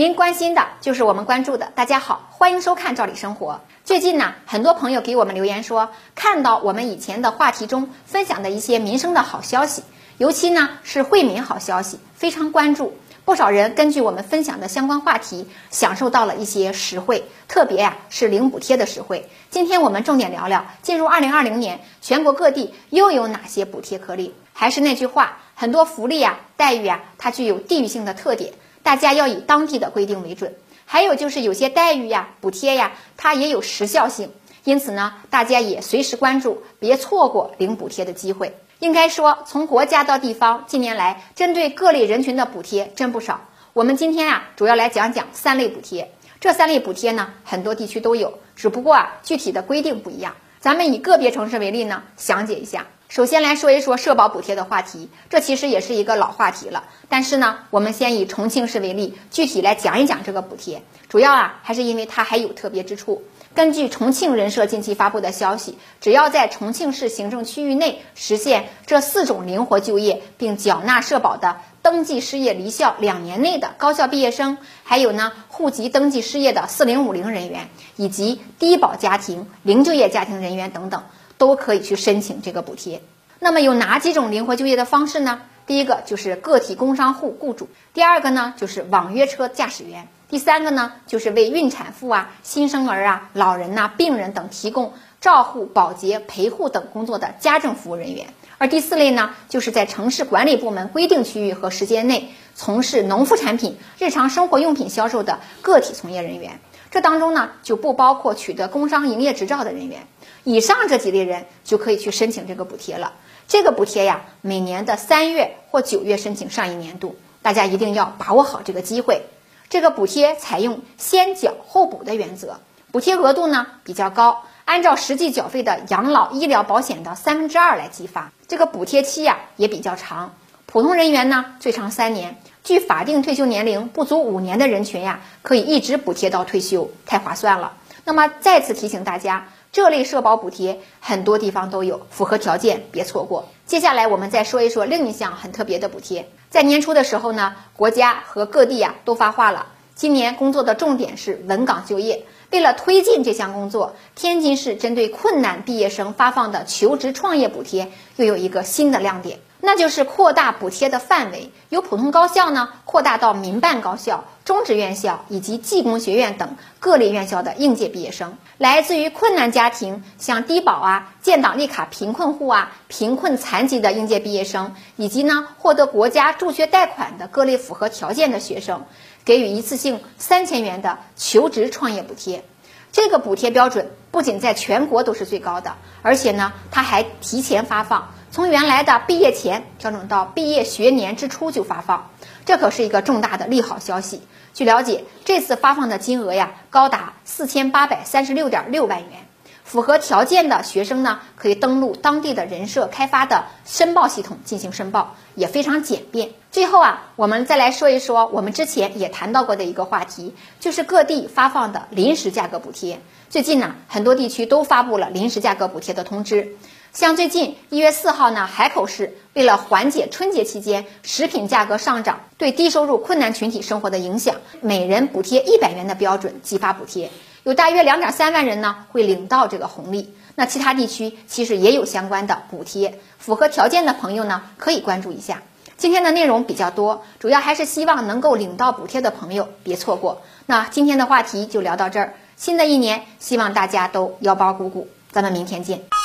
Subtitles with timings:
[0.00, 1.70] 您关心的就是我们关注的。
[1.74, 3.52] 大家好，欢迎收看《赵理生活》。
[3.84, 9.82] 最近呢，很多朋友给我们留言说，看到我们以前的话题中分享的一些民生的好消息，
[10.16, 12.96] 尤其呢是惠民好消息，非常关注。
[13.26, 19.28] 不少人根据我们分享的相关话题，享受到了一些实惠，特别呀是零补贴的实惠。
[19.50, 24.32] 今天我们重点聊聊，进入二零二零年，全国各地又有哪些补贴可领？
[24.54, 28.54] 还是那句话，很多福利呀、待遇啊，它具有地域性的特点。
[28.82, 30.54] 大家要以当地的规定为准，
[30.86, 34.30] 还有就是有些待遇呀、补贴呀，它也有时效性，
[34.64, 38.56] 因此呢，大家也随时关注，别错过领补贴的机会。
[38.78, 43.42] 应该说，从国家到地方，近年来针对各类人群的补贴真不少。
[43.74, 46.10] 我们今天啊，主要来讲讲三类补贴。
[46.40, 50.34] 这三类补贴呢，很多地区都有，只不过啊，具体的规定不一样。
[50.58, 52.86] 咱们以个别城市为例呢，详解一下。
[53.10, 56.84] 首先来说一说社保补贴的话题，这其实也是一个老话题了。
[57.08, 60.84] 但是呢，我们先以重庆市为例，具体来讲一讲这个补贴。
[61.08, 63.24] 主要啊，还是因为它还有特别之处。
[63.52, 81.02] 根据重庆人社近期发布的消息，只要在重庆市行政区域内实现这四种灵活就业并缴纳社保的登记失业离校两年内的高校毕业生，还有呢户籍登记失业的四零五零人员，以及低保家庭、零就业家庭人员等等。
[81.40, 83.00] 都可以去申请这个补贴。
[83.38, 85.40] 那么有哪几种灵活就业的方式呢？
[85.66, 98.26] 第一个就是个体工商户雇主，第二个呢就是网约车驾驶员，第三个呢就是为孕产妇啊、新生儿啊、老人呐、病人等提供照护、保洁、陪护等工作的家政服务人员。
[98.58, 106.60] 而第四类呢，就是在城市管理部门规定区域和时间内从事农副产品、日常生活用品销售的个体从业人员。
[106.90, 110.06] 这当中呢，就不包括取得工商营业执照的人员。
[110.42, 113.12] 以上这几类人就可以去申请这个补贴了。
[113.46, 119.22] 这个补贴呀，每年的三月或九月申请上一年度，大家一定要把握好这个机会。
[119.68, 122.58] 这个补贴采用先缴后补的原则，
[122.90, 128.32] 补贴额度呢比较高，按照实际缴费的养老医疗保险的三分之二来计发。
[128.48, 130.34] 这个补贴期呀也比较长，
[130.66, 137.74] 普通人员呢最长三年，距法定退休年龄不足五年的人群呀，可以一直补贴到退休，太划算了。
[138.04, 139.48] 那么再次提醒大家。
[139.72, 143.48] 这类社保补贴很多地方都有，符合条件别错过。
[143.66, 146.28] 接下来我们再说一说另一项很特别的补贴。
[146.48, 152.24] 在年初的时候呢，国家和各地呀都发话了，今年工作的重点是稳岗就业。
[152.50, 159.38] 为了推进这项工作，天津市针对困难毕业生发放的求职创业补贴又有一个新的亮点。
[159.62, 168.38] 那就是扩大补贴的范围，由普通高校呢扩大到民办高校、中职院校以及技工学院等各类院校的应届毕业生。
[168.56, 178.86] 来自于困难家庭，像低保啊、建档立卡贫困户啊、贫困残疾的应届毕业生，以及呢获得国家助学贷款的各类符合条件的学生，
[179.24, 182.44] 给予一次性三千元的求职创业补贴。
[182.92, 188.14] 这个补贴标准不仅在全国都是最高的，而且呢，它还提前发放。
[188.32, 192.10] 从原来的毕业前调整到毕业学年之初就发放，
[192.44, 194.22] 这可是一个重大的利好消息。
[194.54, 199.26] 据了解，这次发放的金额呀高达四千八百三十六点六万元。
[199.70, 206.30] 符合条件的学生呢，可以登录当地的人社开发的申报系统进行申报，也非常简便。
[206.50, 212.98] 最后啊，我们再来说一说我们之前也谈到过的一个话题，就是各地发放的临时价格补贴。
[213.28, 216.56] 最近呢，很多地区都发布了临时价格补贴的通知。
[216.92, 227.08] 像最近一月四号呢，海口市为了缓解春节期间食品价格上涨对低收入困难群体生活的影响，每人补贴一百元的标准即发补贴。
[227.42, 235.42] 有大约两点三万人呢会领到这个红利，那其他地区其实也有相关的补贴，符合条件的朋友呢可以关注一下。
[235.76, 240.20] 今天的内容比较多，主要还是希望能够领到补贴的朋友别错过。
[240.44, 245.99] 那今天的话题就聊到这儿，新的一年希望大家都腰包鼓鼓，咱们明天见。